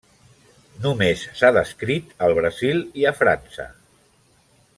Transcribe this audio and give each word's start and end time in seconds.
Només 0.85 1.25
s'ha 1.41 1.51
descrit 1.57 2.15
al 2.29 2.35
Brasil 2.41 2.83
i 3.03 3.07
a 3.11 3.13
França. 3.21 3.69